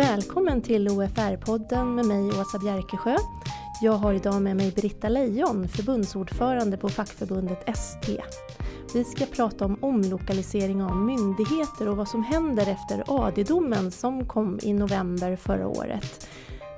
Välkommen 0.00 0.62
till 0.62 0.88
OFR-podden 0.88 1.94
med 1.94 2.06
mig 2.06 2.40
Åsa 2.40 2.58
Bjerkesjö. 2.58 3.16
Jag 3.82 3.92
har 3.92 4.14
idag 4.14 4.42
med 4.42 4.56
mig 4.56 4.72
Britta 4.72 5.08
Lejon, 5.08 5.68
förbundsordförande 5.68 6.76
på 6.76 6.88
fackförbundet 6.88 7.68
ST. 7.68 8.22
Vi 8.94 9.04
ska 9.04 9.26
prata 9.26 9.64
om 9.64 9.78
omlokalisering 9.82 10.82
av 10.82 10.96
myndigheter 10.96 11.88
och 11.88 11.96
vad 11.96 12.08
som 12.08 12.22
händer 12.22 12.66
efter 12.68 13.04
AD-domen 13.06 13.90
som 13.90 14.26
kom 14.26 14.58
i 14.62 14.72
november 14.72 15.36
förra 15.36 15.68
året. 15.68 16.28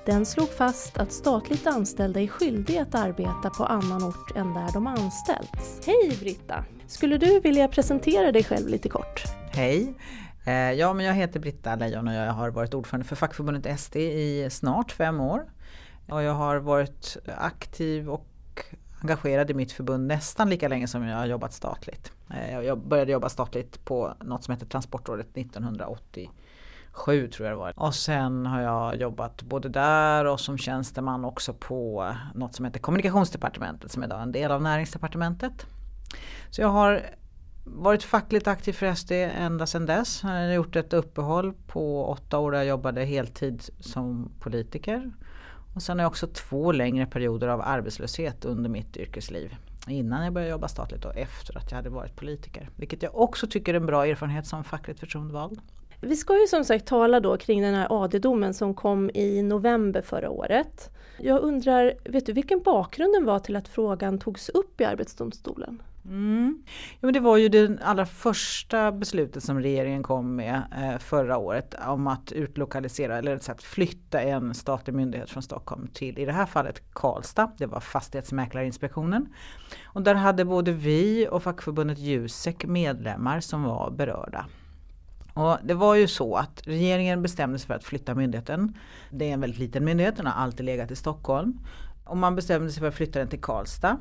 Den 0.06 0.26
slog 0.26 0.48
fast 0.48 0.98
att 0.98 1.12
statligt 1.12 1.66
anställda 1.66 2.20
är 2.20 2.26
skyldiga 2.26 2.82
att 2.82 2.94
arbeta 2.94 3.50
på 3.50 3.64
annan 3.64 4.04
ort 4.04 4.36
än 4.36 4.54
där 4.54 4.72
de 4.72 4.86
anställts. 4.86 5.80
Hej 5.86 6.16
Britta! 6.20 6.64
Skulle 6.86 7.18
du 7.18 7.40
vilja 7.40 7.68
presentera 7.68 8.32
dig 8.32 8.44
själv 8.44 8.68
lite 8.68 8.88
kort? 8.88 9.22
Hej! 9.52 9.94
Eh, 10.44 10.72
ja, 10.72 10.92
men 10.92 11.06
jag 11.06 11.14
heter 11.14 11.40
Britta 11.40 11.76
Lejon 11.76 12.08
och 12.08 12.14
jag 12.14 12.32
har 12.32 12.50
varit 12.50 12.74
ordförande 12.74 13.06
för 13.06 13.16
fackförbundet 13.16 13.80
SD 13.80 13.96
i 13.96 14.48
snart 14.50 14.92
fem 14.92 15.20
år. 15.20 15.44
Och 16.08 16.22
jag 16.22 16.34
har 16.34 16.56
varit 16.56 17.16
aktiv 17.38 18.10
och 18.10 18.26
engagerad 19.00 19.50
i 19.50 19.54
mitt 19.54 19.72
förbund 19.72 20.06
nästan 20.06 20.50
lika 20.50 20.68
länge 20.68 20.88
som 20.88 21.02
jag 21.02 21.16
har 21.16 21.26
jobbat 21.26 21.52
statligt. 21.52 22.12
Eh, 22.30 22.60
jag 22.60 22.78
började 22.78 23.12
jobba 23.12 23.28
statligt 23.28 23.84
på 23.84 24.14
något 24.20 24.44
som 24.44 24.54
heter 24.54 24.66
Transportrådet 24.66 25.36
1987 25.36 27.28
tror 27.28 27.48
jag 27.48 27.52
det 27.52 27.60
var. 27.60 27.72
Och 27.76 27.94
sen 27.94 28.46
har 28.46 28.60
jag 28.60 28.96
jobbat 28.96 29.42
både 29.42 29.68
där 29.68 30.24
och 30.24 30.40
som 30.40 30.58
tjänsteman 30.58 31.24
också 31.24 31.54
på 31.54 32.14
något 32.34 32.54
som 32.54 32.64
heter 32.64 32.80
Kommunikationsdepartementet 32.80 33.92
som 33.92 34.02
är 34.02 34.06
idag 34.06 34.22
en 34.22 34.32
del 34.32 34.50
av 34.50 34.62
Näringsdepartementet. 34.62 35.66
Så 36.50 36.60
jag 36.60 36.68
har 36.68 37.02
varit 37.64 38.02
fackligt 38.02 38.46
aktiv 38.46 38.72
för 38.72 38.94
SD 38.94 39.12
ända 39.12 39.66
sedan 39.66 39.86
dess. 39.86 40.20
Jag 40.22 40.30
har 40.30 40.52
gjort 40.52 40.76
ett 40.76 40.92
uppehåll 40.92 41.52
på 41.66 42.06
åtta 42.06 42.38
år 42.38 42.52
där 42.52 42.58
jag 42.58 42.66
jobbade 42.66 43.04
heltid 43.04 43.62
som 43.80 44.32
politiker. 44.40 45.12
Och 45.74 45.82
sen 45.82 45.98
har 45.98 46.04
jag 46.04 46.10
också 46.10 46.26
två 46.26 46.72
längre 46.72 47.06
perioder 47.06 47.48
av 47.48 47.60
arbetslöshet 47.60 48.44
under 48.44 48.70
mitt 48.70 48.96
yrkesliv. 48.96 49.56
Innan 49.88 50.24
jag 50.24 50.32
började 50.32 50.50
jobba 50.50 50.68
statligt 50.68 51.04
och 51.04 51.16
efter 51.16 51.58
att 51.58 51.70
jag 51.70 51.76
hade 51.76 51.90
varit 51.90 52.16
politiker. 52.16 52.70
Vilket 52.76 53.02
jag 53.02 53.16
också 53.16 53.46
tycker 53.46 53.74
är 53.74 53.80
en 53.80 53.86
bra 53.86 54.06
erfarenhet 54.06 54.46
som 54.46 54.64
fackligt 54.64 55.00
förtroendevald. 55.00 55.60
Vi 56.00 56.16
ska 56.16 56.40
ju 56.40 56.46
som 56.46 56.64
sagt 56.64 56.86
tala 56.86 57.20
då 57.20 57.36
kring 57.36 57.62
den 57.62 57.74
här 57.74 57.86
AD-domen 57.90 58.54
som 58.54 58.74
kom 58.74 59.10
i 59.14 59.42
november 59.42 60.02
förra 60.02 60.30
året. 60.30 60.90
Jag 61.18 61.40
undrar, 61.40 61.94
vet 62.04 62.26
du 62.26 62.32
vilken 62.32 62.62
bakgrunden 62.62 63.24
var 63.24 63.38
till 63.38 63.56
att 63.56 63.68
frågan 63.68 64.18
togs 64.18 64.48
upp 64.48 64.80
i 64.80 64.84
Arbetsdomstolen? 64.84 65.82
Mm. 66.04 66.62
Ja, 66.90 66.98
men 67.00 67.12
det 67.12 67.20
var 67.20 67.36
ju 67.36 67.48
det 67.48 67.78
allra 67.82 68.06
första 68.06 68.92
beslutet 68.92 69.44
som 69.44 69.60
regeringen 69.60 70.02
kom 70.02 70.36
med 70.36 70.62
eh, 70.76 70.98
förra 70.98 71.38
året 71.38 71.74
om 71.86 72.06
att 72.06 72.32
utlokalisera 72.32 73.18
eller 73.18 73.50
att 73.50 73.62
flytta 73.62 74.22
en 74.22 74.54
statlig 74.54 74.94
myndighet 74.94 75.30
från 75.30 75.42
Stockholm 75.42 75.88
till 75.92 76.18
i 76.18 76.24
det 76.24 76.32
här 76.32 76.46
fallet 76.46 76.82
Karlstad. 76.92 77.52
Det 77.58 77.66
var 77.66 77.80
Fastighetsmäklarinspektionen. 77.80 79.26
Och 79.84 80.02
där 80.02 80.14
hade 80.14 80.44
både 80.44 80.72
vi 80.72 81.28
och 81.30 81.42
fackförbundet 81.42 81.98
Jusek 81.98 82.64
medlemmar 82.64 83.40
som 83.40 83.62
var 83.62 83.90
berörda. 83.90 84.46
Och 85.34 85.58
det 85.64 85.74
var 85.74 85.94
ju 85.94 86.08
så 86.08 86.36
att 86.36 86.62
regeringen 86.66 87.22
bestämde 87.22 87.58
sig 87.58 87.66
för 87.66 87.74
att 87.74 87.84
flytta 87.84 88.14
myndigheten. 88.14 88.78
Det 89.10 89.28
är 89.28 89.32
en 89.34 89.40
väldigt 89.40 89.60
liten 89.60 89.84
myndighet, 89.84 90.16
den 90.16 90.26
har 90.26 90.32
alltid 90.32 90.66
legat 90.66 90.90
i 90.90 90.96
Stockholm. 90.96 91.58
Och 92.04 92.16
man 92.16 92.36
bestämde 92.36 92.70
sig 92.70 92.80
för 92.80 92.88
att 92.88 92.94
flytta 92.94 93.18
den 93.18 93.28
till 93.28 93.40
Karlstad. 93.40 93.98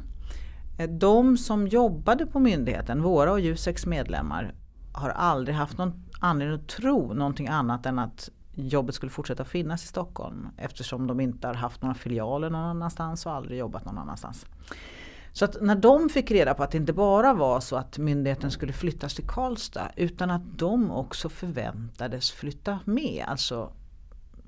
Eh, 0.82 0.90
de 0.90 1.38
som 1.38 1.68
jobbade 1.68 2.26
på 2.26 2.40
myndigheten, 2.40 3.02
våra 3.02 3.32
och 3.32 3.40
Juseks 3.40 3.86
medlemmar, 3.86 4.54
har 4.92 5.10
aldrig 5.10 5.56
haft 5.56 5.78
någon 5.78 6.04
anledning 6.20 6.60
att 6.60 6.68
tro 6.68 7.14
någonting 7.14 7.48
annat 7.48 7.86
än 7.86 8.00
att 8.00 8.30
jobbet 8.56 8.96
skulle 8.96 9.10
fortsätta 9.10 9.46
finnas 9.46 9.84
i 9.84 9.88
Stockholm 9.88 10.48
eftersom 10.58 11.08
de 11.08 11.20
inte 11.20 11.48
har 11.48 11.54
haft 11.54 11.82
några 11.82 11.96
filialer 11.96 12.50
någon 12.50 12.66
annanstans 12.66 13.26
och 13.26 13.32
aldrig 13.32 13.60
jobbat 13.60 13.86
någon 13.86 13.98
annanstans. 13.98 14.46
Så 15.34 15.46
att 15.46 15.62
när 15.62 15.76
de 15.76 16.10
fick 16.10 16.32
reda 16.32 16.54
på 16.54 16.64
att 16.64 16.72
det 16.72 16.78
inte 16.78 16.94
bara 16.94 17.34
var 17.34 17.60
så 17.60 17.76
att 17.76 17.98
myndigheten 17.98 18.52
skulle 18.52 18.74
flyttas 18.74 19.16
till 19.16 19.28
Karlstad 19.28 19.92
utan 19.96 20.32
att 20.32 20.42
de 20.58 20.92
också 20.92 21.30
förväntades 21.30 22.32
flytta 22.32 22.80
med. 22.86 23.26
Alltså 23.28 23.72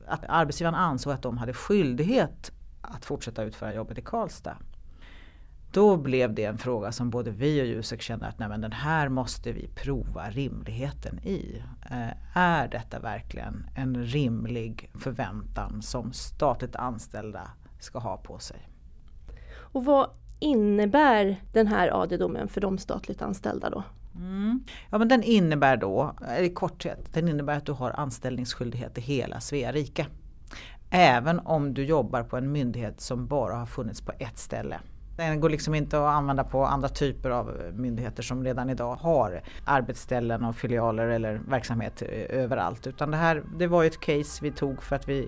att 0.07 0.25
arbetsgivaren 0.27 0.75
ansåg 0.75 1.13
att 1.13 1.21
de 1.21 1.37
hade 1.37 1.53
skyldighet 1.53 2.51
att 2.81 3.05
fortsätta 3.05 3.43
utföra 3.43 3.73
jobbet 3.73 3.97
i 3.97 4.01
Karlstad. 4.01 4.57
Då 5.73 5.97
blev 5.97 6.33
det 6.33 6.45
en 6.45 6.57
fråga 6.57 6.91
som 6.91 7.09
både 7.09 7.31
vi 7.31 7.61
och 7.61 7.65
Jusek 7.65 8.01
kände 8.01 8.25
att 8.25 8.39
nej 8.39 8.49
men 8.49 8.61
den 8.61 8.71
här 8.71 9.09
måste 9.09 9.51
vi 9.51 9.67
prova 9.67 10.29
rimligheten 10.29 11.19
i. 11.19 11.63
Eh, 11.91 12.37
är 12.37 12.67
detta 12.67 12.99
verkligen 12.99 13.65
en 13.75 14.03
rimlig 14.03 14.89
förväntan 14.93 15.81
som 15.81 16.13
statligt 16.13 16.75
anställda 16.75 17.51
ska 17.79 17.99
ha 17.99 18.17
på 18.17 18.39
sig? 18.39 18.69
Och 19.55 19.85
vad 19.85 20.09
innebär 20.39 21.41
den 21.53 21.67
här 21.67 22.01
AD-domen 22.01 22.47
för 22.47 22.61
de 22.61 22.77
statligt 22.77 23.21
anställda 23.21 23.69
då? 23.69 23.83
Mm. 24.15 24.63
Ja 24.89 24.97
men 24.97 25.07
den 25.07 25.23
innebär 25.23 25.77
då, 25.77 26.15
i 26.39 26.49
korthet, 26.49 27.13
den 27.13 27.27
innebär 27.27 27.57
att 27.57 27.65
du 27.65 27.71
har 27.71 27.91
anställningsskyldighet 27.91 28.97
i 28.97 29.01
hela 29.01 29.39
Svea 29.39 29.71
rike. 29.71 30.05
Även 30.89 31.39
om 31.39 31.73
du 31.73 31.85
jobbar 31.85 32.23
på 32.23 32.37
en 32.37 32.51
myndighet 32.51 33.01
som 33.01 33.27
bara 33.27 33.55
har 33.55 33.65
funnits 33.65 34.01
på 34.01 34.11
ett 34.19 34.37
ställe. 34.37 34.79
Den 35.17 35.39
går 35.39 35.49
liksom 35.49 35.75
inte 35.75 35.97
att 35.97 36.15
använda 36.15 36.43
på 36.43 36.65
andra 36.65 36.89
typer 36.89 37.29
av 37.29 37.71
myndigheter 37.73 38.23
som 38.23 38.43
redan 38.43 38.69
idag 38.69 38.95
har 38.95 39.41
arbetsställen 39.65 40.45
och 40.45 40.55
filialer 40.55 41.07
eller 41.07 41.41
verksamhet 41.47 42.01
överallt. 42.29 42.87
Utan 42.87 43.11
det 43.11 43.17
här 43.17 43.43
det 43.57 43.67
var 43.67 43.83
ett 43.83 43.99
case 43.99 44.43
vi 44.43 44.51
tog 44.51 44.83
för 44.83 44.95
att 44.95 45.09
vi 45.09 45.27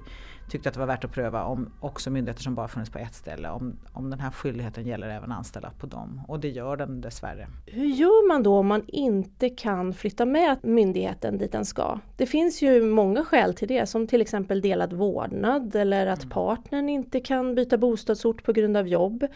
tyckte 0.49 0.69
att 0.69 0.73
det 0.73 0.79
var 0.79 0.87
värt 0.87 1.03
att 1.03 1.11
pröva 1.11 1.43
om 1.43 1.69
också 1.79 2.09
myndigheter 2.09 2.43
som 2.43 2.55
bara 2.55 2.67
funnits 2.67 2.91
på 2.91 2.99
ett 2.99 3.13
ställe, 3.13 3.49
om, 3.49 3.77
om 3.93 4.09
den 4.09 4.19
här 4.19 4.31
skyldigheten 4.31 4.87
gäller 4.87 5.09
även 5.09 5.31
anställda 5.31 5.71
på 5.79 5.87
dem. 5.87 6.21
Och 6.27 6.39
det 6.39 6.49
gör 6.49 6.77
den 6.77 7.01
dessvärre. 7.01 7.47
Hur 7.65 7.85
gör 7.85 8.27
man 8.27 8.43
då 8.43 8.57
om 8.57 8.67
man 8.67 8.83
inte 8.87 9.49
kan 9.49 9.93
flytta 9.93 10.25
med 10.25 10.57
myndigheten 10.63 11.37
dit 11.37 11.51
den 11.51 11.65
ska? 11.65 11.99
Det 12.17 12.25
finns 12.25 12.61
ju 12.61 12.83
många 12.83 13.25
skäl 13.25 13.53
till 13.53 13.67
det, 13.67 13.85
som 13.85 14.07
till 14.07 14.21
exempel 14.21 14.61
delad 14.61 14.93
vårdnad 14.93 15.75
eller 15.75 16.07
att 16.07 16.23
mm. 16.23 16.29
partnern 16.29 16.89
inte 16.89 17.19
kan 17.19 17.55
byta 17.55 17.77
bostadsort 17.77 18.43
på 18.43 18.53
grund 18.53 18.77
av 18.77 18.87
jobb. 18.87 19.27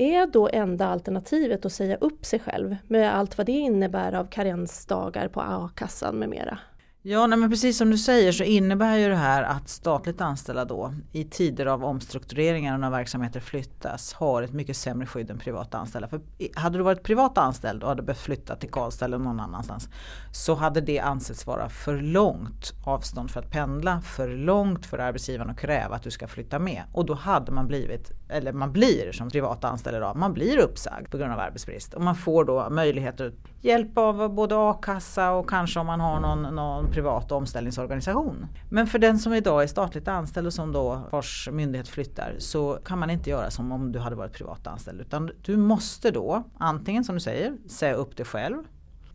Är 0.00 0.26
då 0.26 0.48
enda 0.52 0.86
alternativet 0.86 1.64
att 1.64 1.72
säga 1.72 1.96
upp 1.96 2.24
sig 2.26 2.38
själv 2.38 2.76
med 2.88 3.14
allt 3.14 3.38
vad 3.38 3.46
det 3.46 3.52
innebär 3.52 4.12
av 4.12 4.24
karensdagar 4.24 5.28
på 5.28 5.40
a-kassan 5.40 6.16
med 6.16 6.28
mera? 6.28 6.58
Ja, 7.02 7.26
nej, 7.26 7.38
men 7.38 7.50
precis 7.50 7.78
som 7.78 7.90
du 7.90 7.98
säger 7.98 8.32
så 8.32 8.44
innebär 8.44 8.96
ju 8.96 9.08
det 9.08 9.16
här 9.16 9.42
att 9.42 9.68
statligt 9.68 10.20
anställda 10.20 10.64
då 10.64 10.94
i 11.12 11.24
tider 11.24 11.66
av 11.66 11.84
omstruktureringar 11.84 12.74
och 12.74 12.80
när 12.80 12.90
verksamheter 12.90 13.40
flyttas 13.40 14.12
har 14.12 14.42
ett 14.42 14.52
mycket 14.52 14.76
sämre 14.76 15.06
skydd 15.06 15.30
än 15.30 15.38
privata 15.38 15.78
anställda. 15.78 16.08
För 16.08 16.20
hade 16.54 16.78
du 16.78 16.84
varit 16.84 17.02
privat 17.02 17.38
anställd 17.38 17.82
och 17.82 17.88
hade 17.88 18.02
behövt 18.02 18.20
flytta 18.20 18.56
till 18.56 18.70
Karlstad 18.70 19.04
eller 19.04 19.18
någon 19.18 19.40
annanstans 19.40 19.88
så 20.32 20.54
hade 20.54 20.80
det 20.80 20.98
ansetts 20.98 21.46
vara 21.46 21.68
för 21.68 22.00
långt 22.00 22.72
avstånd 22.86 23.30
för 23.30 23.40
att 23.40 23.50
pendla, 23.50 24.00
för 24.00 24.28
långt 24.28 24.86
för 24.86 24.98
arbetsgivaren 24.98 25.50
att 25.50 25.58
kräva 25.58 25.96
att 25.96 26.02
du 26.02 26.10
ska 26.10 26.28
flytta 26.28 26.58
med. 26.58 26.82
Och 26.92 27.06
då 27.06 27.14
hade 27.14 27.52
man 27.52 27.66
blivit, 27.66 28.12
eller 28.28 28.52
man 28.52 28.72
blir 28.72 29.12
som 29.12 29.30
privat 29.30 29.64
anställd 29.64 29.96
idag, 29.96 30.16
man 30.16 30.32
blir 30.32 30.58
uppsagd 30.58 31.10
på 31.10 31.18
grund 31.18 31.32
av 31.32 31.40
arbetsbrist. 31.40 31.94
Och 31.94 32.02
man 32.02 32.14
får 32.14 32.44
då 32.44 32.70
möjlighet 32.70 33.20
att 33.20 33.32
hjälp 33.60 33.98
av 33.98 34.34
både 34.34 34.56
a-kassa 34.56 35.32
och 35.32 35.48
kanske 35.50 35.80
om 35.80 35.86
man 35.86 36.00
har 36.00 36.20
någon, 36.20 36.54
någon 36.54 36.90
privat 36.90 37.32
omställningsorganisation. 37.32 38.46
Men 38.70 38.86
för 38.86 38.98
den 38.98 39.18
som 39.18 39.34
idag 39.34 39.62
är 39.62 39.66
statligt 39.66 40.08
anställd 40.08 40.46
och 40.46 40.52
som 40.52 40.72
då 40.72 41.00
vars 41.10 41.48
myndighet 41.52 41.88
flyttar 41.88 42.34
så 42.38 42.78
kan 42.84 42.98
man 42.98 43.10
inte 43.10 43.30
göra 43.30 43.50
som 43.50 43.72
om 43.72 43.92
du 43.92 43.98
hade 43.98 44.16
varit 44.16 44.32
privat 44.32 44.66
anställd 44.66 45.00
utan 45.00 45.30
du 45.42 45.56
måste 45.56 46.10
då 46.10 46.42
antingen 46.58 47.04
som 47.04 47.14
du 47.14 47.20
säger 47.20 47.56
säga 47.68 47.94
upp 47.94 48.16
dig 48.16 48.26
själv 48.26 48.64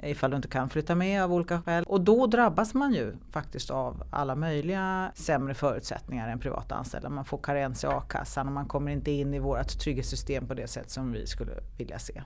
ifall 0.06 0.32
du 0.32 0.36
inte 0.36 0.48
kan 0.48 0.70
flytta 0.70 0.96
med 0.96 1.24
av 1.24 1.34
olika 1.34 1.62
skäl. 1.62 1.84
Och 1.88 2.02
då 2.02 2.28
drabbas 2.28 2.74
man 2.74 2.94
ju 2.94 3.16
faktiskt 3.32 3.70
av 3.70 4.04
alla 4.12 4.36
möjliga 4.36 5.12
sämre 5.16 5.54
förutsättningar 5.54 6.30
än 6.30 6.40
privata 6.40 6.76
anställda. 6.76 7.10
Man 7.10 7.26
får 7.26 7.38
karens 7.38 7.84
i 7.84 7.88
a-kassan 7.88 8.48
och 8.48 8.54
man 8.54 8.68
kommer 8.68 8.92
inte 8.92 9.12
in 9.12 9.34
i 9.34 9.40
vårt 9.40 9.80
trygghetssystem 9.80 10.48
på 10.48 10.54
det 10.54 10.68
sätt 10.68 10.90
som 10.90 11.12
vi 11.12 11.28
skulle 11.28 11.52
vilja 11.78 12.00
se. 12.00 12.22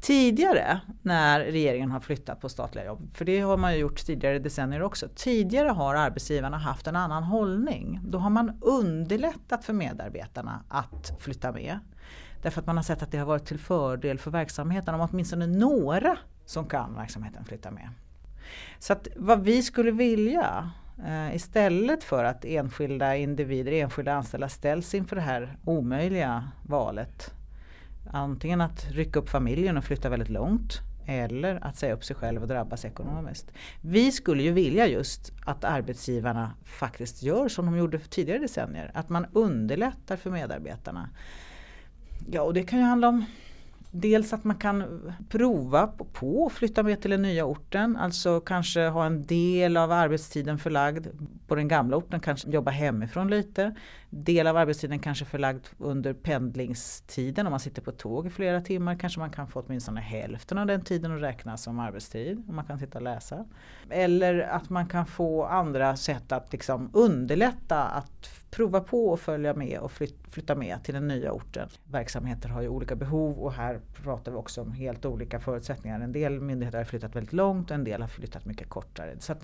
Tidigare 0.00 0.80
när 1.02 1.40
regeringen 1.40 1.90
har 1.90 2.00
flyttat 2.00 2.40
på 2.40 2.48
statliga 2.48 2.86
jobb, 2.86 3.10
för 3.14 3.24
det 3.24 3.40
har 3.40 3.56
man 3.56 3.72
ju 3.72 3.78
gjort 3.78 4.06
tidigare 4.06 4.38
decennier 4.38 4.82
också. 4.82 5.08
Tidigare 5.14 5.68
har 5.68 5.94
arbetsgivarna 5.94 6.58
haft 6.58 6.86
en 6.86 6.96
annan 6.96 7.22
hållning. 7.22 8.00
Då 8.04 8.18
har 8.18 8.30
man 8.30 8.58
underlättat 8.60 9.64
för 9.64 9.72
medarbetarna 9.72 10.64
att 10.68 11.12
flytta 11.20 11.52
med. 11.52 11.78
Därför 12.42 12.60
att 12.60 12.66
man 12.66 12.76
har 12.76 12.82
sett 12.82 13.02
att 13.02 13.10
det 13.10 13.18
har 13.18 13.26
varit 13.26 13.46
till 13.46 13.58
fördel 13.58 14.18
för 14.18 14.30
verksamheten 14.30 14.94
om 14.94 15.08
åtminstone 15.10 15.46
några 15.46 16.18
som 16.48 16.68
kan 16.68 16.94
verksamheten 16.94 17.44
flytta 17.44 17.70
med. 17.70 17.88
Så 18.78 18.92
att 18.92 19.08
vad 19.16 19.44
vi 19.44 19.62
skulle 19.62 19.90
vilja 19.90 20.70
eh, 21.06 21.34
istället 21.34 22.04
för 22.04 22.24
att 22.24 22.44
enskilda 22.44 23.16
individer, 23.16 23.72
enskilda 23.72 24.12
anställda 24.12 24.48
ställs 24.48 24.94
inför 24.94 25.16
det 25.16 25.22
här 25.22 25.56
omöjliga 25.64 26.48
valet 26.62 27.34
Antingen 28.10 28.60
att 28.60 28.90
rycka 28.90 29.18
upp 29.18 29.28
familjen 29.28 29.76
och 29.76 29.84
flytta 29.84 30.08
väldigt 30.08 30.28
långt 30.28 30.80
eller 31.06 31.64
att 31.64 31.76
säga 31.76 31.94
upp 31.94 32.04
sig 32.04 32.16
själv 32.16 32.42
och 32.42 32.48
drabbas 32.48 32.84
ekonomiskt. 32.84 33.52
Vi 33.80 34.12
skulle 34.12 34.42
ju 34.42 34.52
vilja 34.52 34.86
just 34.86 35.32
att 35.44 35.64
arbetsgivarna 35.64 36.52
faktiskt 36.64 37.22
gör 37.22 37.48
som 37.48 37.66
de 37.66 37.76
gjorde 37.76 37.98
för 37.98 38.08
tidigare 38.08 38.38
decennier, 38.38 38.90
att 38.94 39.08
man 39.08 39.26
underlättar 39.32 40.16
för 40.16 40.30
medarbetarna. 40.30 41.10
Ja, 42.30 42.42
och 42.42 42.54
det 42.54 42.62
kan 42.62 42.78
ju 42.78 42.84
handla 42.84 43.08
om 43.08 43.24
Dels 43.90 44.32
att 44.32 44.44
man 44.44 44.56
kan 44.56 45.02
prova 45.28 45.86
på 45.86 46.46
att 46.46 46.52
flytta 46.52 46.82
med 46.82 47.00
till 47.00 47.10
den 47.10 47.22
nya 47.22 47.44
orten, 47.44 47.96
alltså 47.96 48.40
kanske 48.40 48.88
ha 48.88 49.06
en 49.06 49.22
del 49.26 49.76
av 49.76 49.92
arbetstiden 49.92 50.58
förlagd 50.58 51.06
på 51.46 51.54
den 51.54 51.68
gamla 51.68 51.96
orten, 51.96 52.20
kanske 52.20 52.50
jobba 52.50 52.70
hemifrån 52.70 53.30
lite. 53.30 53.74
Del 54.10 54.46
av 54.46 54.56
arbetstiden 54.56 54.98
kanske 54.98 55.24
förlagd 55.24 55.66
under 55.78 56.12
pendlingstiden, 56.12 57.46
om 57.46 57.50
man 57.50 57.60
sitter 57.60 57.82
på 57.82 57.92
tåg 57.92 58.26
i 58.26 58.30
flera 58.30 58.60
timmar 58.60 58.96
kanske 58.98 59.20
man 59.20 59.30
kan 59.30 59.48
få 59.48 59.60
åtminstone 59.66 60.00
hälften 60.00 60.58
av 60.58 60.66
den 60.66 60.80
tiden 60.80 61.14
att 61.14 61.22
räkna 61.22 61.56
som 61.56 61.78
arbetstid, 61.78 62.44
om 62.48 62.56
man 62.56 62.64
kan 62.64 62.78
sitta 62.78 62.98
och 62.98 63.04
läsa. 63.04 63.44
Eller 63.90 64.40
att 64.40 64.70
man 64.70 64.86
kan 64.86 65.06
få 65.06 65.44
andra 65.44 65.96
sätt 65.96 66.32
att 66.32 66.52
liksom 66.52 66.90
underlätta 66.92 67.84
att 67.84 68.30
prova 68.50 68.80
på 68.80 69.14
att 69.14 69.20
följa 69.20 69.54
med 69.54 69.78
och 69.80 69.92
flytta 70.30 70.54
med 70.54 70.82
till 70.82 70.94
den 70.94 71.08
nya 71.08 71.32
orten. 71.32 71.68
Verksamheter 71.84 72.48
har 72.48 72.62
ju 72.62 72.68
olika 72.68 72.96
behov 72.96 73.38
och 73.38 73.52
här 73.52 73.80
pratar 73.92 74.32
vi 74.32 74.38
också 74.38 74.62
om 74.62 74.72
helt 74.72 75.04
olika 75.04 75.40
förutsättningar. 75.40 76.00
En 76.00 76.12
del 76.12 76.40
myndigheter 76.40 76.78
har 76.78 76.84
flyttat 76.84 77.16
väldigt 77.16 77.32
långt 77.32 77.70
och 77.70 77.74
en 77.74 77.84
del 77.84 78.00
har 78.00 78.08
flyttat 78.08 78.44
mycket 78.44 78.68
kortare. 78.68 79.16
Så 79.18 79.34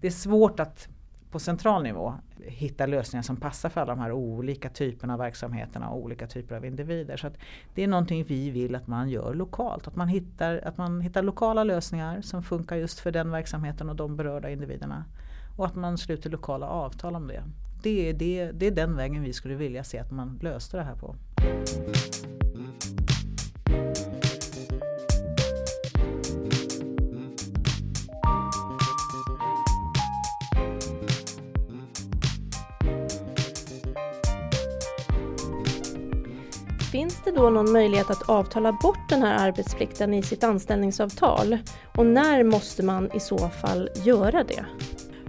det 0.00 0.06
är 0.06 0.10
svårt 0.10 0.60
att 0.60 0.88
på 1.30 1.38
central 1.38 1.82
nivå 1.82 2.14
hitta 2.38 2.86
lösningar 2.86 3.22
som 3.22 3.36
passar 3.36 3.68
för 3.68 3.80
alla 3.80 3.94
de 3.94 4.00
här 4.00 4.12
olika 4.12 4.68
typerna 4.68 5.12
av 5.12 5.18
verksamheterna 5.18 5.88
och 5.90 5.98
olika 5.98 6.26
typer 6.26 6.56
av 6.56 6.64
individer. 6.64 7.16
Så 7.16 7.30
det 7.74 7.82
är 7.82 7.88
någonting 7.88 8.24
vi 8.24 8.50
vill 8.50 8.74
att 8.74 8.86
man 8.86 9.08
gör 9.08 9.34
lokalt, 9.34 9.88
att 9.88 9.96
man, 9.96 10.08
hittar, 10.08 10.60
att 10.64 10.78
man 10.78 11.00
hittar 11.00 11.22
lokala 11.22 11.64
lösningar 11.64 12.20
som 12.20 12.42
funkar 12.42 12.76
just 12.76 13.00
för 13.00 13.12
den 13.12 13.30
verksamheten 13.30 13.90
och 13.90 13.96
de 13.96 14.16
berörda 14.16 14.50
individerna. 14.50 15.04
Och 15.56 15.66
att 15.66 15.74
man 15.74 15.98
sluter 15.98 16.30
lokala 16.30 16.68
avtal 16.68 17.16
om 17.16 17.28
det 17.28 17.42
det, 17.82 18.12
det, 18.12 18.50
det 18.52 18.66
är 18.66 18.70
den 18.70 18.96
vägen 18.96 19.22
vi 19.22 19.32
skulle 19.32 19.54
vilja 19.54 19.84
se 19.84 19.98
att 19.98 20.10
man 20.10 20.38
löste 20.42 20.76
det 20.76 20.82
här 20.82 20.96
på. 20.96 21.16
Finns 36.96 37.22
det 37.24 37.30
då 37.30 37.50
någon 37.50 37.72
möjlighet 37.72 38.10
att 38.10 38.28
avtala 38.28 38.72
bort 38.72 39.08
den 39.08 39.22
här 39.22 39.48
arbetsplikten 39.48 40.14
i 40.14 40.22
sitt 40.22 40.44
anställningsavtal? 40.44 41.58
Och 41.96 42.06
när 42.06 42.44
måste 42.44 42.82
man 42.82 43.12
i 43.12 43.20
så 43.20 43.38
fall 43.38 43.90
göra 44.04 44.44
det? 44.44 44.64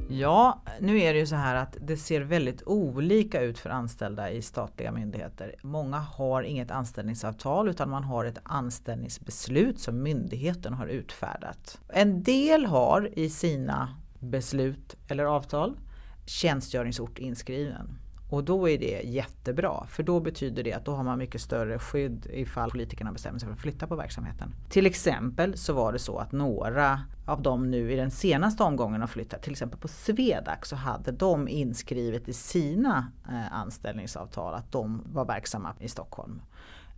Ja, 0.10 0.62
nu 0.80 1.02
är 1.02 1.14
det 1.14 1.20
ju 1.20 1.26
så 1.26 1.36
här 1.36 1.56
att 1.56 1.78
det 1.82 1.98
ser 1.98 2.22
väldigt 2.22 2.64
olika 2.66 3.42
ut 3.42 3.60
för 3.60 3.70
anställda 3.70 4.32
i 4.32 4.42
statliga 4.42 4.92
myndigheter. 4.92 5.56
Många 5.62 5.98
har 5.98 6.44
inget 6.44 6.72
anställningsavtal 6.72 7.70
utan 7.70 7.90
man 7.90 8.04
har 8.04 8.26
ett 8.26 8.40
anställningsbeslut 8.44 9.80
som 9.80 10.04
myndigheten 10.04 10.74
har 10.74 10.88
utfärdat. 10.88 11.80
En 11.90 12.24
del 12.24 12.66
har 12.66 13.20
i 13.20 13.30
sina 13.30 13.96
beslut 14.20 14.96
eller 15.08 15.24
avtal 15.24 15.78
tjänstgöringsort 16.26 17.20
inskriven. 17.20 17.98
Och 18.30 18.44
då 18.44 18.70
är 18.70 18.78
det 18.78 19.02
jättebra 19.04 19.86
för 19.90 20.04
då 20.04 20.20
betyder 20.20 20.64
det 20.64 20.74
att 20.74 20.86
då 20.86 20.96
har 20.96 21.04
man 21.04 21.18
mycket 21.18 21.42
större 21.42 21.80
skydd 21.80 22.28
ifall 22.30 22.72
politikerna 22.72 23.12
bestämmer 23.12 23.40
sig 23.40 23.48
för 23.48 23.54
att 23.54 23.62
flytta 23.62 23.88
på 23.88 23.96
verksamheten. 23.96 24.54
Till 24.70 24.86
exempel 24.86 25.58
så 25.58 25.74
var 25.74 25.94
det 25.94 26.00
så 26.00 26.18
att 26.18 26.32
några 26.32 27.02
av 27.26 27.42
dem 27.42 27.72
nu 27.72 27.92
i 27.92 27.96
den 27.96 28.12
senaste 28.12 28.64
omgången 28.64 29.02
har 29.02 29.08
flyttat, 29.08 29.42
till 29.42 29.52
exempel 29.52 29.80
på 29.80 29.88
Swedac 29.88 30.60
så 30.64 30.76
hade 30.76 31.12
de 31.12 31.48
inskrivet 31.48 32.30
i 32.30 32.34
sina 32.34 33.12
eh, 33.30 33.54
anställningsavtal 33.54 34.54
att 34.54 34.72
de 34.72 35.04
var 35.14 35.26
verksamma 35.26 35.74
i 35.80 35.88
Stockholm. 35.88 36.42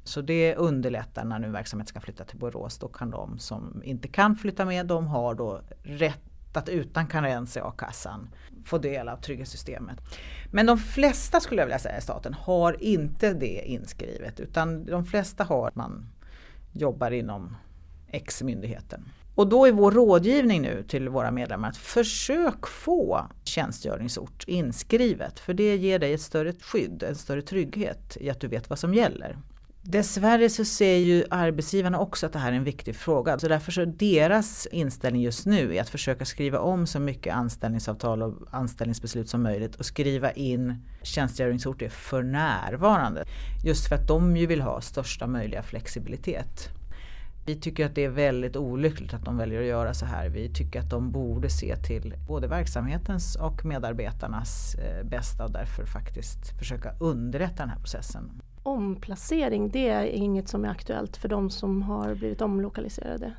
Så 0.04 0.22
det 0.22 0.56
underlättar 0.56 1.26
när 1.26 1.40
nu 1.40 1.50
verksamhet 1.50 1.88
ska 1.88 2.00
flytta 2.00 2.24
till 2.24 2.38
Borås. 2.38 2.78
Då 2.78 2.88
kan 2.88 3.10
de 3.10 3.40
som 3.40 3.82
inte 3.84 4.08
kan 4.08 4.36
flytta 4.36 4.66
med, 4.66 4.86
de 4.86 5.08
har 5.08 5.36
då 5.36 5.62
rätt 5.84 6.29
att 6.58 6.70
utan 6.70 7.08
karens 7.08 7.58
i 7.58 7.60
a-kassan 7.60 8.30
få 8.66 8.78
del 8.78 9.10
av 9.10 9.18
trygghetssystemet. 9.18 9.98
Men 10.52 10.66
de 10.66 10.78
flesta 10.78 11.40
skulle 11.40 11.62
jag 11.62 11.66
vilja 11.66 11.80
säga 11.80 11.98
i 11.98 12.02
staten 12.02 12.34
har 12.34 12.84
inte 12.84 13.34
det 13.34 13.64
inskrivet 13.66 14.40
utan 14.40 14.86
de 14.86 15.06
flesta 15.06 15.44
har 15.44 15.68
att 15.68 15.76
man 15.76 16.10
jobbar 16.74 17.12
inom 17.12 17.56
X-myndigheten. 18.12 19.06
Och 19.36 19.48
då 19.48 19.66
är 19.66 19.72
vår 19.72 19.92
rådgivning 19.92 20.62
nu 20.62 20.84
till 20.84 21.10
våra 21.10 21.32
medlemmar 21.32 21.70
att 21.70 21.78
försök 21.78 22.68
få 22.68 23.28
tjänstgöringsort 23.44 24.44
inskrivet 24.48 25.40
för 25.40 25.54
det 25.54 25.78
ger 25.78 26.00
dig 26.00 26.14
ett 26.14 26.22
större 26.22 26.54
skydd, 26.54 27.04
en 27.04 27.16
större 27.16 27.42
trygghet 27.42 28.18
i 28.20 28.30
att 28.30 28.40
du 28.40 28.48
vet 28.48 28.70
vad 28.70 28.80
som 28.80 28.94
gäller. 28.94 29.38
Dessvärre 29.82 30.50
så 30.50 30.66
ser 30.66 30.96
ju 30.96 31.26
arbetsgivarna 31.30 32.00
också 32.00 32.26
att 32.26 32.34
det 32.34 32.40
här 32.40 32.52
är 32.52 32.56
en 32.56 32.64
viktig 32.64 32.96
fråga. 32.96 33.40
Så 33.40 33.48
därför 33.48 33.72
så 33.72 33.86
deras 33.86 34.68
inställning 34.72 35.22
just 35.22 35.46
nu 35.46 35.76
är 35.76 35.82
att 35.82 35.90
försöka 35.90 36.26
skriva 36.26 36.60
om 36.60 36.88
så 36.88 37.00
mycket 37.00 37.36
anställningsavtal 37.36 38.24
och 38.24 38.34
anställningsbeslut 38.52 39.30
som 39.30 39.44
möjligt 39.44 39.76
och 39.76 39.86
skriva 39.86 40.32
in 40.32 40.76
tjänstgöringsorter 41.04 41.90
för 41.90 42.24
närvarande. 42.24 43.26
Just 43.66 43.88
för 43.88 43.96
att 43.96 44.08
de 44.08 44.38
ju 44.38 44.46
vill 44.46 44.62
ha 44.62 44.82
största 44.82 45.28
möjliga 45.28 45.64
flexibilitet. 45.64 46.70
Vi 47.46 47.56
tycker 47.56 47.86
att 47.86 47.96
det 47.96 48.06
är 48.06 48.10
väldigt 48.10 48.56
olyckligt 48.56 49.14
att 49.14 49.26
de 49.26 49.38
väljer 49.38 49.60
att 49.60 49.68
göra 49.68 49.94
så 49.94 50.06
här. 50.06 50.30
Vi 50.30 50.54
tycker 50.54 50.80
att 50.80 50.90
de 50.90 51.12
borde 51.12 51.50
se 51.50 51.76
till 51.76 52.14
både 52.28 52.48
verksamhetens 52.48 53.36
och 53.36 53.66
medarbetarnas 53.66 54.76
eh, 54.76 55.04
bästa 55.04 55.46
och 55.46 55.52
därför 55.52 55.86
faktiskt 55.86 56.60
försöka 56.60 56.94
underlätta 57.00 57.64
den 57.64 57.70
här 57.70 57.80
processen 57.80 58.42
omplacering, 58.64 59.70
det 59.70 59.90
är 59.90 60.06
inget 60.06 60.48
som 60.48 60.66
är 60.66 60.70
aktuellt 60.70 61.18
för 61.18 61.30
de 61.30 61.50
som 61.50 61.82
har 61.82 62.16
blivit 62.16 62.42
omlokaliserade? 62.42 63.34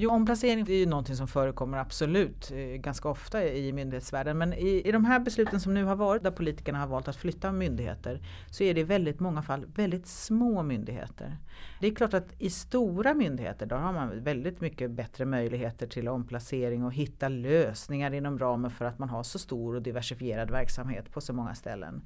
Jo, 0.00 0.10
omplacering 0.10 0.60
är 0.60 0.72
ju 0.72 0.86
någonting 0.86 1.16
som 1.16 1.28
förekommer 1.28 1.78
absolut 1.78 2.50
eh, 2.50 2.58
ganska 2.58 3.08
ofta 3.08 3.44
i 3.44 3.72
myndighetsvärlden. 3.72 4.38
Men 4.38 4.52
i, 4.52 4.82
i 4.84 4.92
de 4.92 5.04
här 5.04 5.20
besluten 5.20 5.60
som 5.60 5.74
nu 5.74 5.84
har 5.84 5.96
varit 5.96 6.22
där 6.22 6.30
politikerna 6.30 6.78
har 6.78 6.86
valt 6.86 7.08
att 7.08 7.16
flytta 7.16 7.52
myndigheter 7.52 8.20
så 8.50 8.64
är 8.64 8.74
det 8.74 8.80
i 8.80 8.84
väldigt 8.84 9.20
många 9.20 9.42
fall 9.42 9.66
väldigt 9.74 10.06
små 10.06 10.62
myndigheter. 10.62 11.36
Det 11.80 11.86
är 11.86 11.94
klart 11.94 12.14
att 12.14 12.34
i 12.38 12.50
stora 12.50 13.14
myndigheter 13.14 13.66
då 13.66 13.76
har 13.76 13.92
man 13.92 14.22
väldigt 14.22 14.60
mycket 14.60 14.90
bättre 14.90 15.24
möjligheter 15.24 15.86
till 15.86 16.08
omplacering 16.08 16.84
och 16.84 16.92
hitta 16.92 17.28
lösningar 17.28 18.14
inom 18.14 18.38
ramen 18.38 18.70
för 18.70 18.84
att 18.84 18.98
man 18.98 19.08
har 19.08 19.22
så 19.22 19.38
stor 19.38 19.74
och 19.74 19.82
diversifierad 19.82 20.50
verksamhet 20.50 21.12
på 21.12 21.20
så 21.20 21.32
många 21.32 21.54
ställen. 21.54 22.02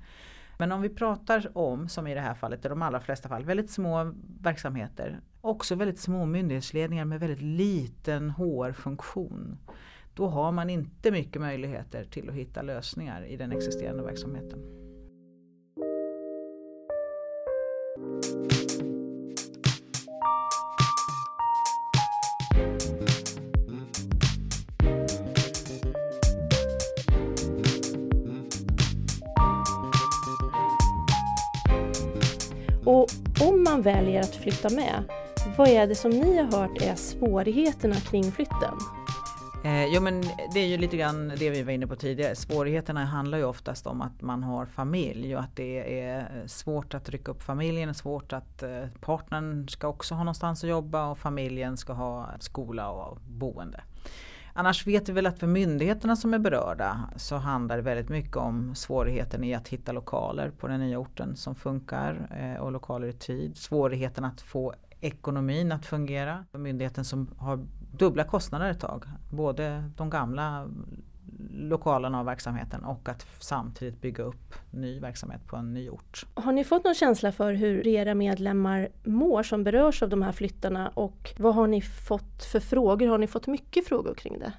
Men 0.58 0.72
om 0.72 0.82
vi 0.82 0.88
pratar 0.88 1.58
om, 1.58 1.88
som 1.88 2.06
i 2.06 2.14
det 2.14 2.20
här 2.20 2.34
fallet, 2.34 2.64
i 2.64 2.68
de 2.68 2.82
allra 2.82 3.00
flesta 3.00 3.28
fall, 3.28 3.44
väldigt 3.44 3.70
små 3.70 4.12
verksamheter. 4.40 5.20
Också 5.40 5.74
väldigt 5.74 5.98
små 5.98 6.26
myndighetsledningar 6.26 7.04
med 7.04 7.20
väldigt 7.20 7.42
liten 7.42 8.30
HR-funktion. 8.30 9.58
Då 10.14 10.28
har 10.28 10.52
man 10.52 10.70
inte 10.70 11.10
mycket 11.10 11.42
möjligheter 11.42 12.04
till 12.04 12.28
att 12.28 12.34
hitta 12.34 12.62
lösningar 12.62 13.24
i 13.24 13.36
den 13.36 13.52
existerande 13.52 14.02
verksamheten. 14.02 14.58
Man 33.72 33.82
väljer 33.82 34.20
att 34.20 34.34
flytta 34.34 34.70
med, 34.70 35.04
vad 35.56 35.68
är 35.68 35.86
det 35.86 35.94
som 35.94 36.10
ni 36.10 36.36
har 36.36 36.58
hört 36.58 36.82
är 36.82 36.94
svårigheterna 36.94 37.94
kring 37.94 38.32
flytten? 38.32 38.74
Eh, 39.64 39.84
jo 39.94 40.00
men 40.00 40.24
det 40.54 40.60
är 40.60 40.66
ju 40.66 40.76
lite 40.76 40.96
grann 40.96 41.32
det 41.38 41.50
vi 41.50 41.62
var 41.62 41.72
inne 41.72 41.86
på 41.86 41.96
tidigare. 41.96 42.34
Svårigheterna 42.34 43.04
handlar 43.04 43.38
ju 43.38 43.44
oftast 43.44 43.86
om 43.86 44.02
att 44.02 44.22
man 44.22 44.42
har 44.42 44.66
familj 44.66 45.36
och 45.36 45.42
att 45.42 45.56
det 45.56 46.00
är 46.00 46.42
svårt 46.46 46.94
att 46.94 47.08
rycka 47.08 47.30
upp 47.30 47.42
familjen, 47.42 47.94
svårt 47.94 48.32
att 48.32 48.62
eh, 48.62 48.86
partnern 49.00 49.68
ska 49.68 49.88
också 49.88 50.14
ha 50.14 50.24
någonstans 50.24 50.64
att 50.64 50.70
jobba 50.70 51.06
och 51.06 51.18
familjen 51.18 51.76
ska 51.76 51.92
ha 51.92 52.30
skola 52.40 52.90
och 52.90 53.18
boende. 53.26 53.80
Annars 54.54 54.86
vet 54.86 55.08
vi 55.08 55.12
väl 55.12 55.26
att 55.26 55.38
för 55.38 55.46
myndigheterna 55.46 56.16
som 56.16 56.34
är 56.34 56.38
berörda 56.38 57.10
så 57.16 57.36
handlar 57.36 57.76
det 57.76 57.82
väldigt 57.82 58.08
mycket 58.08 58.36
om 58.36 58.74
svårigheten 58.74 59.44
i 59.44 59.54
att 59.54 59.68
hitta 59.68 59.92
lokaler 59.92 60.50
på 60.50 60.68
den 60.68 60.80
nya 60.80 60.98
orten 60.98 61.36
som 61.36 61.54
funkar 61.54 62.28
eh, 62.40 62.62
och 62.62 62.72
lokaler 62.72 63.08
i 63.08 63.12
tid. 63.12 63.56
Svårigheten 63.56 64.24
att 64.24 64.40
få 64.40 64.74
ekonomin 65.00 65.72
att 65.72 65.86
fungera. 65.86 66.44
För 66.50 66.58
myndigheten 66.58 67.04
som 67.04 67.28
har 67.38 67.66
dubbla 67.92 68.24
kostnader 68.24 68.70
ett 68.70 68.80
tag. 68.80 69.04
Både 69.30 69.90
de 69.96 70.10
gamla 70.10 70.68
lokalerna 71.50 72.20
och 72.20 72.26
verksamheten 72.26 72.84
och 72.84 73.08
att 73.08 73.26
samtidigt 73.38 74.00
bygga 74.00 74.24
upp 74.24 74.54
ny 74.70 75.00
verksamhet 75.00 75.46
på 75.46 75.56
en 75.56 75.74
ny 75.74 75.90
ort. 75.90 76.26
Har 76.34 76.52
ni 76.52 76.64
fått 76.64 76.84
någon 76.84 76.94
känsla 76.94 77.32
för 77.32 77.54
hur 77.54 77.86
era 77.86 78.14
medlemmar 78.14 78.88
mår 79.04 79.42
som 79.42 79.64
berörs 79.64 80.02
av 80.02 80.08
de 80.08 80.22
här 80.22 80.32
flyttarna 80.32 80.88
och 80.88 81.32
vad 81.38 81.54
har 81.54 81.66
ni 81.66 81.82
fått 81.82 82.44
för 82.52 82.60
frågor? 82.60 83.06
Har 83.06 83.18
ni 83.18 83.26
fått 83.26 83.46
mycket 83.46 83.88
frågor 83.88 84.14
kring 84.14 84.38
det? 84.38 84.52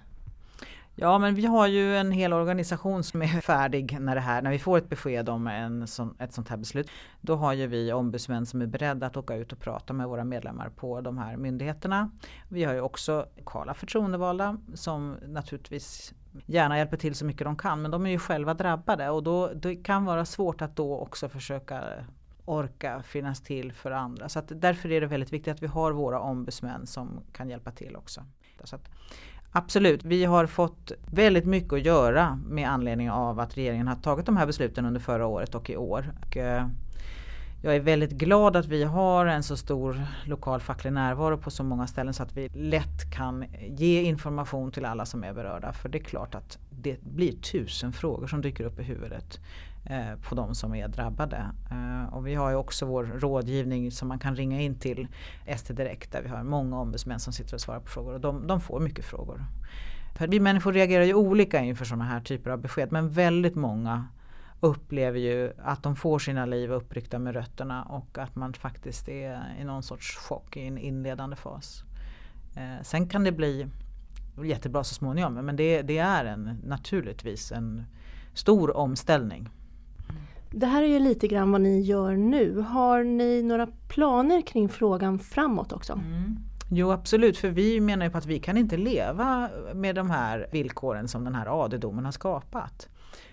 Ja 0.96 1.18
men 1.20 1.36
vi 1.36 1.46
har 1.46 1.68
ju 1.68 1.98
en 1.98 2.12
hel 2.12 2.34
organisation 2.34 3.04
som 3.04 3.22
är 3.22 3.42
färdig 3.42 4.00
när 4.00 4.16
det 4.16 4.22
här, 4.22 4.42
när 4.42 4.52
vi 4.52 4.60
får 4.60 4.78
ett 4.78 4.90
besked 4.90 5.30
om 5.30 5.48
en 5.48 5.88
sån, 5.88 6.16
ett 6.20 6.34
sånt 6.34 6.50
här 6.50 6.58
beslut. 6.58 6.90
Då 7.22 7.36
har 7.36 7.54
ju 7.54 7.68
vi 7.68 7.94
ombudsmän 7.94 8.46
som 8.46 8.62
är 8.62 8.66
beredda 8.66 9.08
att 9.08 9.18
åka 9.18 9.36
ut 9.36 9.52
och 9.52 9.60
prata 9.60 9.94
med 9.94 10.08
våra 10.08 10.24
medlemmar 10.24 10.70
på 10.70 11.02
de 11.02 11.18
här 11.18 11.38
myndigheterna. 11.38 12.12
Vi 12.50 12.64
har 12.64 12.74
ju 12.74 12.82
också 12.82 13.26
lokala 13.38 13.74
förtroendevalda 13.74 14.58
som 14.74 15.18
naturligtvis 15.28 16.14
gärna 16.46 16.78
hjälper 16.78 16.98
till 16.98 17.16
så 17.16 17.26
mycket 17.26 17.46
de 17.46 17.56
kan 17.56 17.82
men 17.82 17.92
de 17.92 18.06
är 18.06 18.10
ju 18.10 18.20
själva 18.20 18.54
drabbade 18.54 19.10
och 19.10 19.24
då 19.24 19.54
det 19.54 19.76
kan 19.76 20.06
vara 20.06 20.26
svårt 20.26 20.62
att 20.62 20.76
då 20.76 20.98
också 21.00 21.30
försöka 21.30 21.84
orka 22.46 23.04
finnas 23.04 23.42
till 23.42 23.72
för 23.74 23.92
andra. 23.92 24.30
Så 24.30 24.40
att 24.40 24.52
därför 24.56 24.92
är 24.92 25.02
det 25.02 25.08
väldigt 25.08 25.34
viktigt 25.34 25.54
att 25.54 25.64
vi 25.64 25.68
har 25.68 25.92
våra 25.92 26.20
ombudsmän 26.20 26.88
som 26.88 27.20
kan 27.32 27.50
hjälpa 27.50 27.72
till 27.72 27.96
också. 27.96 28.22
Så 28.64 28.76
att, 28.76 28.90
Absolut, 29.56 30.04
vi 30.04 30.26
har 30.26 30.46
fått 30.46 30.92
väldigt 31.12 31.46
mycket 31.46 31.74
att 31.74 31.86
göra 31.86 32.40
med 32.46 32.70
anledning 32.70 33.12
av 33.12 33.40
att 33.40 33.58
regeringen 33.58 33.88
har 33.88 33.96
tagit 33.96 34.26
de 34.26 34.38
här 34.38 34.46
besluten 34.46 34.86
under 34.86 35.00
förra 35.00 35.26
året 35.26 35.56
och 35.56 35.70
i 35.70 35.78
år. 35.78 36.14
Och 36.22 36.38
eh, 36.38 36.68
jag 37.66 37.76
är 37.76 37.80
väldigt 37.80 38.12
glad 38.12 38.56
att 38.56 38.66
vi 38.66 38.84
har 38.84 39.26
en 39.26 39.44
så 39.44 39.58
stor 39.58 40.02
lokal 40.26 40.60
facklig 40.60 40.94
närvaro 40.94 41.38
på 41.38 41.52
så 41.52 41.64
många 41.64 41.88
ställen 41.88 42.14
så 42.14 42.24
att 42.24 42.38
vi 42.38 42.50
lätt 42.50 43.12
kan 43.12 43.46
ge 43.62 44.02
information 44.02 44.72
till 44.72 44.86
alla 44.86 45.06
som 45.06 45.24
är 45.24 45.34
berörda. 45.34 45.74
För 45.74 45.90
det 45.90 45.98
är 45.98 46.04
klart 46.04 46.36
att 46.36 46.58
det 46.70 47.02
blir 47.02 47.32
tusen 47.32 47.94
frågor 47.94 48.28
som 48.28 48.42
dyker 48.42 48.64
upp 48.64 48.80
i 48.80 48.84
huvudet 48.84 49.40
eh, 49.86 50.20
på 50.30 50.36
de 50.36 50.56
som 50.56 50.76
är 50.76 50.88
drabbade. 50.88 51.46
Eh, 51.72 52.14
och 52.14 52.28
vi 52.28 52.36
har 52.36 52.50
ju 52.50 52.56
också 52.56 52.86
vår 52.86 53.04
rådgivning 53.04 53.92
som 53.92 54.08
man 54.08 54.20
kan 54.20 54.36
ringa 54.36 54.62
in 54.62 54.80
till 54.80 55.08
ST 55.46 55.74
Direkt 55.74 56.12
där 56.12 56.22
vi 56.22 56.30
har 56.30 56.44
många 56.44 56.80
ombudsmän 56.80 57.20
som 57.20 57.34
sitter 57.34 57.54
och 57.54 57.62
svarar 57.62 57.80
på 57.80 57.90
frågor 57.90 58.14
och 58.14 58.22
de, 58.22 58.48
de 58.48 58.62
får 58.62 58.80
mycket 58.80 59.06
frågor. 59.06 59.46
För 60.16 60.28
vi 60.28 60.40
människor 60.40 60.74
reagerar 60.74 61.04
ju 61.04 61.14
olika 61.14 61.60
inför 61.60 61.86
sådana 61.86 62.06
här 62.06 62.20
typer 62.20 62.52
av 62.52 62.62
besked 62.62 62.92
men 62.92 63.10
väldigt 63.10 63.56
många 63.56 64.08
upplever 64.64 65.20
ju 65.20 65.52
att 65.64 65.84
de 65.84 65.96
får 65.96 66.20
sina 66.20 66.46
liv 66.46 66.72
uppryckta 66.72 67.20
med 67.20 67.34
rötterna 67.34 67.84
och 67.84 68.18
att 68.18 68.36
man 68.36 68.54
faktiskt 68.54 69.10
är 69.10 69.56
i 69.62 69.64
någon 69.64 69.84
sorts 69.84 70.18
chock 70.18 70.58
i 70.58 70.68
en 70.68 70.78
inledande 70.78 71.36
fas. 71.36 71.84
Eh, 72.56 72.84
sen 72.84 73.08
kan 73.08 73.24
det 73.24 73.32
bli 73.32 73.68
jättebra 74.44 74.84
så 74.84 74.94
småningom 74.94 75.34
men 75.34 75.56
det, 75.56 75.82
det 75.82 75.98
är 75.98 76.26
en, 76.26 76.62
naturligtvis 76.66 77.52
en 77.52 77.84
stor 78.34 78.78
omställning. 78.78 79.50
Det 80.50 80.66
här 80.66 80.84
är 80.84 80.88
ju 80.88 81.00
lite 81.00 81.28
grann 81.28 81.52
vad 81.52 81.62
ni 81.62 81.82
gör 81.82 82.16
nu. 82.16 82.60
Har 82.60 83.04
ni 83.04 83.44
några 83.44 83.68
planer 83.88 84.42
kring 84.42 84.70
frågan 84.70 85.20
framåt 85.20 85.72
också? 85.72 85.94
Mm. 85.94 86.38
Jo 86.70 86.92
absolut, 86.92 87.38
för 87.38 87.50
vi 87.50 87.82
menar 87.82 88.06
ju 88.06 88.12
på 88.12 88.18
att 88.18 88.26
vi 88.26 88.40
kan 88.40 88.58
inte 88.58 88.78
leva 88.78 89.50
med 89.74 89.96
de 89.96 90.10
här 90.10 90.48
villkoren 90.52 91.08
som 91.08 91.24
den 91.24 91.36
här 91.36 91.64
AD-domen 91.64 92.06
har 92.06 92.12
skapat. 92.12 92.90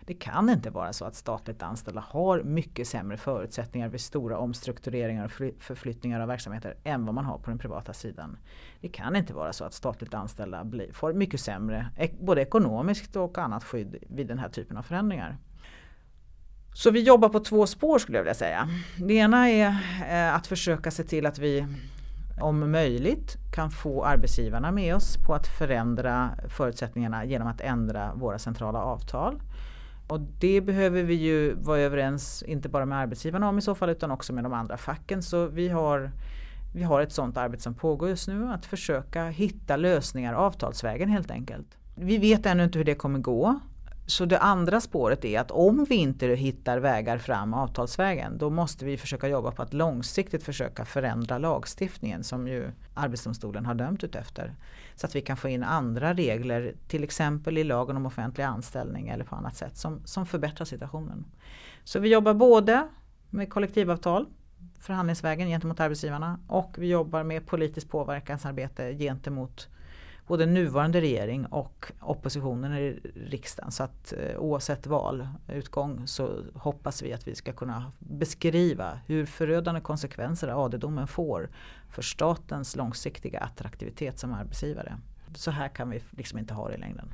Det 0.06 0.14
kan 0.14 0.50
inte 0.50 0.70
vara 0.70 0.92
så 0.92 1.04
att 1.04 1.14
statligt 1.14 1.62
anställda 1.62 2.04
har 2.08 2.42
mycket 2.42 2.88
sämre 2.88 3.16
förutsättningar 3.16 3.88
vid 3.88 4.00
stora 4.00 4.38
omstruktureringar 4.38 5.24
och 5.24 5.32
förflyttningar 5.58 6.20
av 6.20 6.28
verksamheter 6.28 6.76
än 6.84 7.06
vad 7.06 7.14
man 7.14 7.24
har 7.24 7.38
på 7.38 7.50
den 7.50 7.58
privata 7.58 7.92
sidan. 7.92 8.38
Det 8.80 8.88
kan 8.88 9.16
inte 9.16 9.34
vara 9.34 9.52
så 9.52 9.64
att 9.64 9.74
statligt 9.74 10.14
anställda 10.14 10.66
får 10.92 11.12
mycket 11.12 11.40
sämre, 11.40 11.90
både 12.20 12.42
ekonomiskt 12.42 13.16
och 13.16 13.38
annat 13.38 13.64
skydd 13.64 13.96
vid 14.08 14.26
den 14.26 14.38
här 14.38 14.48
typen 14.48 14.76
av 14.76 14.82
förändringar. 14.82 15.38
Så 16.74 16.90
vi 16.90 17.02
jobbar 17.02 17.28
på 17.28 17.40
två 17.40 17.66
spår 17.66 17.98
skulle 17.98 18.18
jag 18.18 18.22
vilja 18.22 18.34
säga. 18.34 18.68
Det 18.98 19.14
ena 19.14 19.48
är 19.50 19.68
eh, 20.10 20.34
att 20.34 20.46
försöka 20.46 20.90
se 20.90 21.04
till 21.04 21.26
att 21.26 21.38
vi 21.38 21.66
om 22.40 22.70
möjligt 22.70 23.36
kan 23.54 23.70
få 23.70 24.04
arbetsgivarna 24.04 24.72
med 24.72 24.94
oss 24.94 25.16
på 25.16 25.34
att 25.34 25.46
förändra 25.46 26.30
förutsättningarna 26.48 27.24
genom 27.24 27.48
att 27.48 27.60
ändra 27.60 28.14
våra 28.14 28.38
centrala 28.38 28.78
avtal. 28.78 29.40
Och 30.10 30.20
det 30.20 30.60
behöver 30.60 31.02
vi 31.02 31.14
ju 31.14 31.54
vara 31.54 31.78
överens, 31.78 32.42
inte 32.42 32.68
bara 32.68 32.86
med 32.86 32.98
arbetsgivarna 32.98 33.48
om 33.48 33.58
i 33.58 33.62
så 33.62 33.74
fall, 33.74 33.90
utan 33.90 34.10
också 34.10 34.32
med 34.32 34.44
de 34.44 34.52
andra 34.52 34.76
facken. 34.76 35.22
Så 35.22 35.46
vi 35.46 35.68
har, 35.68 36.10
vi 36.74 36.82
har 36.82 37.00
ett 37.00 37.12
sådant 37.12 37.36
arbete 37.36 37.62
som 37.62 37.74
pågår 37.74 38.08
just 38.08 38.28
nu, 38.28 38.48
att 38.48 38.66
försöka 38.66 39.28
hitta 39.28 39.76
lösningar 39.76 40.34
avtalsvägen 40.34 41.08
helt 41.08 41.30
enkelt. 41.30 41.66
Vi 41.94 42.18
vet 42.18 42.46
ännu 42.46 42.64
inte 42.64 42.78
hur 42.78 42.84
det 42.84 42.94
kommer 42.94 43.18
gå. 43.18 43.60
Så 44.10 44.24
det 44.24 44.38
andra 44.38 44.80
spåret 44.80 45.24
är 45.24 45.40
att 45.40 45.50
om 45.50 45.84
vi 45.84 45.94
inte 45.94 46.26
hittar 46.26 46.78
vägar 46.78 47.18
fram 47.18 47.54
avtalsvägen 47.54 48.38
då 48.38 48.50
måste 48.50 48.84
vi 48.84 48.96
försöka 48.96 49.28
jobba 49.28 49.50
på 49.50 49.62
att 49.62 49.72
långsiktigt 49.72 50.42
försöka 50.42 50.84
förändra 50.84 51.38
lagstiftningen 51.38 52.24
som 52.24 52.48
ju 52.48 52.70
Arbetsdomstolen 52.94 53.66
har 53.66 53.74
dömt 53.74 54.04
ut 54.04 54.14
efter. 54.14 54.54
Så 54.94 55.06
att 55.06 55.14
vi 55.14 55.20
kan 55.20 55.36
få 55.36 55.48
in 55.48 55.62
andra 55.62 56.14
regler, 56.14 56.74
till 56.88 57.04
exempel 57.04 57.58
i 57.58 57.64
lagen 57.64 57.96
om 57.96 58.06
offentlig 58.06 58.44
anställning 58.44 59.08
eller 59.08 59.24
på 59.24 59.36
annat 59.36 59.56
sätt 59.56 59.76
som, 59.76 60.02
som 60.04 60.26
förbättrar 60.26 60.64
situationen. 60.64 61.24
Så 61.84 61.98
vi 61.98 62.08
jobbar 62.08 62.34
både 62.34 62.88
med 63.30 63.50
kollektivavtal 63.52 64.26
förhandlingsvägen 64.80 65.48
gentemot 65.48 65.80
arbetsgivarna 65.80 66.40
och 66.46 66.74
vi 66.78 66.88
jobbar 66.88 67.22
med 67.22 67.46
politiskt 67.46 67.90
påverkansarbete 67.90 68.94
gentemot 68.94 69.68
både 70.30 70.46
nuvarande 70.46 71.00
regering 71.00 71.46
och 71.46 71.92
oppositionen 72.00 72.78
i 72.78 73.00
riksdagen. 73.14 73.70
Så 73.70 73.82
att 73.82 74.12
eh, 74.12 74.38
oavsett 74.38 74.86
valutgång 74.86 76.06
så 76.06 76.42
hoppas 76.54 77.02
vi 77.02 77.12
att 77.12 77.28
vi 77.28 77.34
ska 77.34 77.52
kunna 77.52 77.92
beskriva 77.98 79.00
hur 79.06 79.26
förödande 79.26 79.80
konsekvenser 79.80 80.64
AD-domen 80.64 81.06
får 81.06 81.50
för 81.90 82.02
statens 82.02 82.76
långsiktiga 82.76 83.40
attraktivitet 83.40 84.18
som 84.18 84.32
arbetsgivare. 84.32 84.96
Så 85.34 85.50
här 85.50 85.68
kan 85.68 85.90
vi 85.90 86.02
liksom 86.10 86.38
inte 86.38 86.54
ha 86.54 86.68
det 86.68 86.74
i 86.74 86.78
längden. 86.78 87.08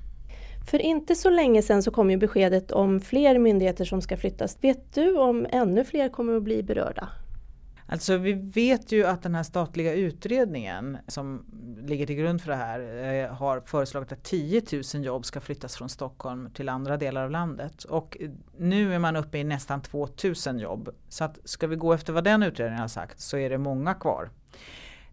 För 0.70 0.78
inte 0.78 1.14
så 1.14 1.30
länge 1.30 1.62
sedan 1.62 1.82
så 1.82 1.90
kom 1.90 2.10
ju 2.10 2.16
beskedet 2.16 2.70
om 2.70 3.00
fler 3.00 3.38
myndigheter 3.38 3.84
som 3.84 4.02
ska 4.02 4.16
flyttas. 4.16 4.58
Vet 4.60 4.94
du 4.94 5.18
om 5.18 5.46
ännu 5.50 5.84
fler 5.84 6.08
kommer 6.08 6.36
att 6.36 6.42
bli 6.42 6.62
berörda? 6.62 7.08
Alltså 7.88 8.16
vi 8.16 8.32
vet 8.32 8.92
ju 8.92 9.06
att 9.06 9.22
den 9.22 9.34
här 9.34 9.42
statliga 9.42 9.94
utredningen 9.94 10.98
som 11.08 11.44
ligger 11.86 12.06
till 12.06 12.16
grund 12.16 12.42
för 12.42 12.50
det 12.50 12.56
här 12.56 13.04
eh, 13.04 13.34
har 13.34 13.60
föreslagit 13.60 14.12
att 14.12 14.22
10 14.22 14.62
000 14.94 15.04
jobb 15.04 15.24
ska 15.24 15.40
flyttas 15.40 15.76
från 15.76 15.88
Stockholm 15.88 16.50
till 16.50 16.68
andra 16.68 16.96
delar 16.96 17.24
av 17.24 17.30
landet. 17.30 17.84
Och 17.84 18.16
nu 18.58 18.94
är 18.94 18.98
man 18.98 19.16
uppe 19.16 19.38
i 19.38 19.44
nästan 19.44 19.82
2 19.82 20.08
000 20.46 20.60
jobb. 20.60 20.88
Så 21.08 21.24
att 21.24 21.38
ska 21.44 21.66
vi 21.66 21.76
gå 21.76 21.92
efter 21.92 22.12
vad 22.12 22.24
den 22.24 22.42
utredningen 22.42 22.80
har 22.80 22.88
sagt 22.88 23.20
så 23.20 23.36
är 23.38 23.50
det 23.50 23.58
många 23.58 23.94
kvar. 23.94 24.30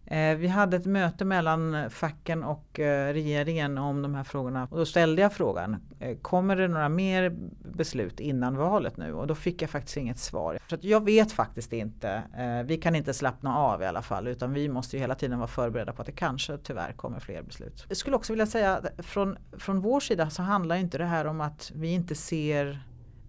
Eh, 0.06 0.36
vi 0.36 0.48
hade 0.48 0.76
ett 0.76 0.86
möte 0.86 1.24
mellan 1.24 1.90
facken 1.90 2.44
och 2.44 2.80
eh, 2.80 3.12
regeringen 3.12 3.78
om 3.78 4.02
de 4.02 4.14
här 4.14 4.24
frågorna 4.24 4.68
och 4.70 4.78
då 4.78 4.86
ställde 4.86 5.22
jag 5.22 5.32
frågan 5.32 5.76
eh, 6.00 6.16
Kommer 6.16 6.56
det 6.56 6.68
några 6.68 6.88
mer 6.88 7.36
beslut 7.74 8.20
innan 8.20 8.56
valet 8.56 8.96
nu? 8.96 9.12
Och 9.14 9.26
då 9.26 9.34
fick 9.34 9.62
jag 9.62 9.70
faktiskt 9.70 9.96
inget 9.96 10.18
svar. 10.18 10.58
Så 10.66 10.76
jag 10.80 11.04
vet 11.04 11.32
faktiskt 11.32 11.72
inte. 11.72 12.22
Vi 12.64 12.76
kan 12.76 12.94
inte 12.94 13.14
slappna 13.14 13.58
av 13.58 13.82
i 13.82 13.86
alla 13.86 14.02
fall 14.02 14.28
utan 14.28 14.52
vi 14.52 14.68
måste 14.68 14.96
ju 14.96 15.00
hela 15.00 15.14
tiden 15.14 15.38
vara 15.38 15.48
förberedda 15.48 15.92
på 15.92 16.02
att 16.02 16.06
det 16.06 16.12
kanske 16.12 16.58
tyvärr 16.58 16.92
kommer 16.92 17.20
fler 17.20 17.42
beslut. 17.42 17.84
Jag 17.88 17.96
skulle 17.96 18.16
också 18.16 18.32
vilja 18.32 18.46
säga 18.46 18.76
att 18.76 19.06
från, 19.06 19.36
från 19.58 19.80
vår 19.80 20.00
sida 20.00 20.30
så 20.30 20.42
handlar 20.42 20.76
inte 20.76 20.98
det 20.98 21.04
här 21.04 21.24
om 21.24 21.40
att 21.40 21.72
vi 21.74 21.88
inte 21.92 22.14
ser 22.14 22.80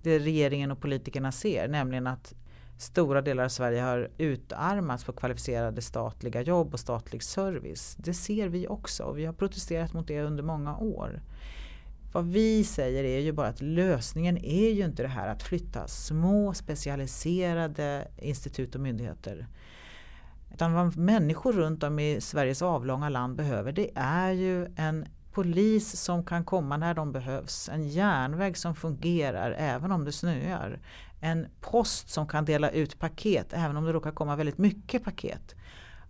det 0.04 0.20
regeringen 0.20 0.72
och 0.72 0.82
politikerna 0.82 1.32
ser, 1.32 1.68
nämligen 1.68 2.08
att 2.08 2.34
stora 2.78 3.22
delar 3.22 3.44
av 3.44 3.50
Sverige 3.50 3.82
har 3.82 4.10
utarmats 4.18 5.04
på 5.04 5.14
kvalificerade 5.14 5.82
statliga 5.82 6.42
jobb 6.42 6.74
och 6.74 6.80
statlig 6.80 7.24
service. 7.24 7.96
Det 8.00 8.14
ser 8.14 8.48
vi 8.48 8.68
också 8.68 9.04
och 9.04 9.18
vi 9.18 9.26
har 9.26 9.34
protesterat 9.34 9.94
mot 9.94 10.08
det 10.08 10.22
under 10.22 10.44
många 10.44 10.78
år. 10.78 11.22
Vad 12.14 12.26
vi 12.26 12.64
säger 12.64 13.04
är 13.04 13.20
ju 13.20 13.32
bara 13.32 13.48
att 13.48 13.62
lösningen 13.62 14.38
är 14.38 14.70
ju 14.70 14.86
inte 14.86 15.04
det 15.04 15.10
här 15.10 15.28
att 15.28 15.44
flytta 15.44 15.88
små 15.88 16.54
specialiserade 16.54 18.08
institut 18.18 18.76
och 18.76 18.82
myndigheter. 18.82 19.48
Utan 20.54 20.74
vad 20.74 20.98
människor 20.98 21.54
runt 21.54 21.84
om 21.84 22.00
i 22.00 22.22
Sveriges 22.22 22.62
avlånga 22.62 23.10
land 23.10 23.36
behöver 23.36 23.72
det 23.72 23.92
är 23.96 24.32
ju 24.32 24.68
en 24.76 25.06
polis 25.36 26.02
som 26.02 26.24
kan 26.26 26.46
komma 26.46 26.78
när 26.78 26.94
de 26.94 27.12
behövs, 27.12 27.70
en 27.70 27.88
järnväg 27.88 28.58
som 28.58 28.76
fungerar 28.76 29.56
även 29.58 29.92
om 29.92 30.06
det 30.06 30.12
snöar, 30.12 30.80
en 31.20 31.48
post 31.62 32.10
som 32.10 32.28
kan 32.28 32.46
dela 32.46 32.70
ut 32.70 33.00
paket 33.00 33.48
även 33.54 33.78
om 33.78 33.86
det 33.86 33.94
råkar 33.94 34.12
komma 34.12 34.36
väldigt 34.36 34.58
mycket 34.58 35.04
paket. 35.04 35.56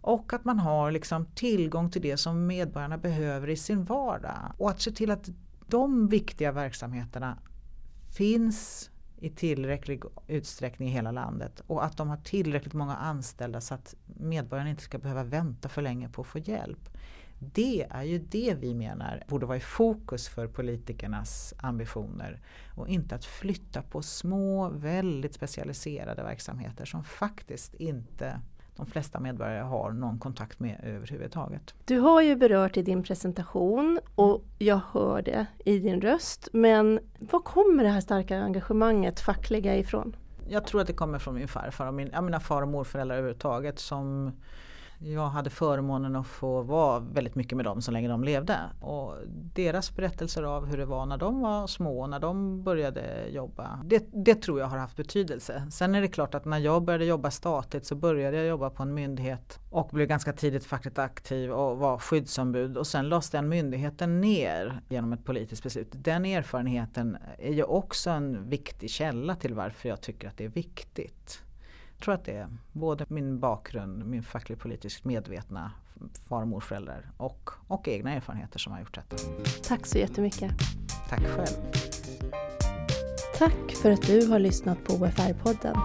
Och 0.01 0.34
att 0.34 0.46
man 0.46 0.60
har 0.60 0.91
liksom 0.91 1.25
tillgång 1.25 1.91
till 1.91 2.01
det 2.01 2.17
som 2.17 2.48
medborgarna 2.48 2.98
behöver 2.98 3.50
i 3.50 3.55
sin 3.55 3.84
vardag. 3.84 4.53
Och 4.58 4.70
att 4.70 4.82
se 4.82 4.91
till 4.91 5.12
att 5.12 5.29
de 5.67 6.08
viktiga 6.08 6.51
verksamheterna 6.51 7.38
finns 8.17 8.89
i 9.17 9.29
tillräcklig 9.29 10.03
utsträckning 10.27 10.89
i 10.89 10.91
hela 10.91 11.12
landet 11.12 11.62
och 11.67 11.86
att 11.86 11.98
de 11.98 12.10
har 12.10 12.17
tillräckligt 12.17 12.74
många 12.74 12.96
anställda 12.96 13.62
så 13.62 13.74
att 13.74 13.96
medborgarna 14.05 14.70
inte 14.70 14.84
ska 14.84 14.98
behöva 14.98 15.24
vänta 15.24 15.70
för 15.70 15.82
länge 15.82 16.10
på 16.10 16.22
att 16.22 16.27
få 16.27 16.39
hjälp. 16.39 16.89
Det 17.39 17.88
är 17.89 18.04
ju 18.04 18.20
det 18.20 18.56
vi 18.60 18.74
menar 18.74 19.24
borde 19.27 19.46
vara 19.46 19.58
i 19.58 19.62
fokus 19.62 20.27
för 20.27 20.48
politikernas 20.48 21.54
ambitioner 21.58 22.39
och 22.75 22.88
inte 22.88 23.15
att 23.15 23.25
flytta 23.25 23.82
på 23.82 24.01
små, 24.01 24.70
väldigt 24.70 25.34
specialiserade 25.34 26.24
verksamheter 26.24 26.86
som 26.86 27.04
faktiskt 27.04 27.74
inte 27.74 28.42
de 28.75 28.86
flesta 28.86 29.20
medborgare 29.20 29.63
har 29.63 29.92
någon 29.92 30.20
kontakt 30.20 30.60
med 30.60 30.80
överhuvudtaget. 30.84 31.74
Du 31.86 32.00
har 32.00 32.22
ju 32.22 32.36
berört 32.36 32.77
i 32.77 32.82
din 32.82 33.04
presentation 33.04 34.00
och 34.15 34.44
jag 34.58 34.82
hör 34.92 35.22
det 35.22 35.46
i 35.65 35.80
din 35.80 36.01
röst. 36.01 36.50
Men 36.54 37.00
var 37.20 37.39
kommer 37.39 37.84
det 37.84 37.89
här 37.89 38.01
starka 38.01 38.38
engagemanget 38.38 39.20
fackliga 39.20 39.75
ifrån? 39.77 40.15
Jag 40.50 40.65
tror 40.65 40.82
att 40.82 40.88
det 40.88 40.94
kommer 40.94 41.20
från 41.20 41.36
min 41.36 41.48
farfar 41.48 41.88
och 41.88 41.94
min, 41.94 42.10
ja, 42.13 42.22
mina 42.22 42.39
far 42.39 42.62
och 42.62 42.68
morföräldrar 42.68 43.15
överhuvudtaget 43.15 43.80
som 43.80 44.32
jag 45.14 45.30
hade 45.30 45.50
förmånen 45.50 46.16
att 46.16 46.28
få 46.28 46.62
vara 46.62 47.00
väldigt 47.00 47.36
mycket 47.36 47.56
med 47.56 47.66
dem 47.66 47.82
så 47.82 47.92
länge 47.92 48.08
de 48.08 48.24
levde. 48.24 48.60
Och 48.82 49.16
deras 49.54 49.96
berättelser 49.96 50.44
av 50.44 50.66
hur 50.66 50.78
det 50.78 50.86
var 50.86 51.06
när 51.06 51.18
de 51.18 51.42
var 51.42 51.68
små, 51.68 52.02
och 52.02 52.10
när 52.10 52.20
de 52.20 52.64
började 52.64 53.30
jobba. 53.30 53.80
Det, 53.86 54.06
det 54.12 54.36
tror 54.36 54.60
jag 54.60 54.68
har 54.68 54.78
haft 54.78 54.96
betydelse. 54.98 55.68
Sen 55.72 55.96
är 55.96 56.02
det 56.02 56.08
klart 56.08 56.36
att 56.36 56.46
när 56.46 56.60
jag 56.60 56.84
började 56.84 57.06
jobba 57.06 57.32
statligt 57.32 57.86
så 57.86 57.96
började 57.96 58.38
jag 58.38 58.48
jobba 58.48 58.70
på 58.70 58.84
en 58.84 58.94
myndighet 58.94 59.60
och 59.70 59.90
blev 59.90 60.08
ganska 60.08 60.34
tidigt 60.34 60.66
fackligt 60.66 61.00
aktiv 61.00 61.52
och 61.52 61.78
var 61.78 61.98
skyddsombud. 61.98 62.78
Och 62.78 62.88
sen 62.88 63.10
lades 63.10 63.30
den 63.30 63.50
myndigheten 63.50 64.22
ner 64.22 64.82
genom 64.90 65.14
ett 65.14 65.26
politiskt 65.26 65.64
beslut. 65.64 65.90
Den 65.92 66.26
erfarenheten 66.26 67.18
är 67.38 67.54
ju 67.54 67.64
också 67.64 68.10
en 68.10 68.50
viktig 68.50 68.90
källa 68.90 69.36
till 69.36 69.54
varför 69.54 69.90
jag 69.90 70.02
tycker 70.02 70.28
att 70.28 70.38
det 70.38 70.46
är 70.46 70.50
viktigt. 70.50 71.45
Tror 72.04 72.14
att 72.14 72.25
det 72.25 72.32
är 72.32 72.48
både 72.72 73.06
min 73.08 73.40
bakgrund, 73.40 74.06
min 74.06 74.24
fackligt 74.24 74.62
politiskt 74.62 75.06
medvetna 75.06 75.72
far 76.30 76.42
och 76.42 76.48
morföräldrar 76.48 77.12
och, 77.18 77.50
och 77.68 77.88
egna 77.88 78.14
erfarenheter 78.14 78.60
som 78.60 78.74
har 78.74 78.80
gjort 78.80 78.96
detta. 78.96 79.16
Tack 79.68 79.86
så 79.86 79.98
jättemycket. 79.98 80.52
Tack 81.10 81.22
själv. 81.22 81.72
Tack 83.38 83.75
för 83.82 83.92
att 83.92 84.02
du 84.02 84.28
har 84.28 84.40
lyssnat 84.40 84.84
på 84.84 84.94
OFR-podden. 84.94 85.75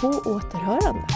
På 0.00 0.08
återhörande. 0.30 1.06